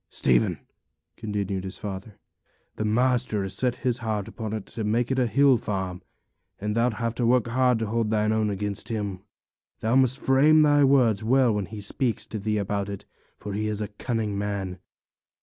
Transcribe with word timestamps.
'Stephen,' 0.09 0.57
continued 1.15 1.63
his 1.63 1.77
father, 1.77 2.17
'the 2.75 2.85
master 2.85 3.43
has 3.43 3.53
set 3.53 3.75
his 3.85 3.99
heart 3.99 4.27
upon 4.27 4.51
it 4.51 4.65
to 4.65 4.83
make 4.83 5.11
it 5.11 5.19
a 5.19 5.27
hill 5.27 5.57
farm; 5.57 6.01
and 6.59 6.73
thou'lt 6.73 6.93
have 6.95 7.15
hard 7.15 7.19
work 7.29 7.77
to 7.77 7.85
hold 7.85 8.09
thy 8.09 8.25
own 8.25 8.49
against 8.49 8.89
him. 8.89 9.21
Thou 9.81 9.95
must 9.95 10.17
frame 10.17 10.63
thy 10.63 10.83
words 10.83 11.23
well 11.23 11.53
when 11.53 11.67
he 11.67 11.81
speaks 11.81 12.25
to 12.25 12.39
thee 12.39 12.57
about 12.57 12.89
it, 12.89 13.05
for 13.37 13.53
he's 13.53 13.79
a 13.79 13.89
cunning 13.89 14.35
man. 14.35 14.79